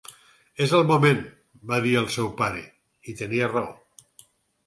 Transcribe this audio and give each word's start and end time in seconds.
"És 0.65 0.71
el 0.77 0.85
moment", 0.91 1.19
va 1.73 1.77
dir 1.83 1.91
el 2.01 2.09
seu 2.15 2.31
pare, 2.41 2.63
i 3.13 3.15
tenia 3.21 3.51
raó. 3.53 4.25